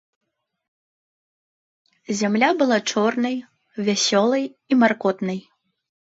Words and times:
Зямля 2.21 2.49
была 2.63 2.79
чорнай, 2.95 3.37
вясёлай 3.91 4.45
і 4.51 4.73
маркотнай. 4.87 5.39